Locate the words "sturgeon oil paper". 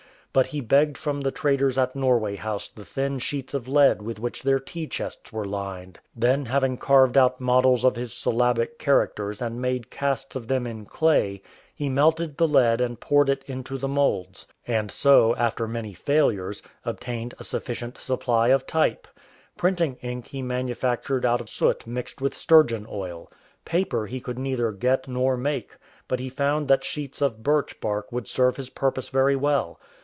22.37-24.05